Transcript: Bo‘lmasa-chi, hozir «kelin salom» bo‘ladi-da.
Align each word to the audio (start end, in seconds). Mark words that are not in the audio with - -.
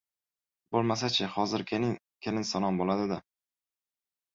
Bo‘lmasa-chi, 0.75 1.29
hozir 1.37 1.67
«kelin 1.75 2.51
salom» 2.57 2.85
bo‘ladi-da. 2.85 3.25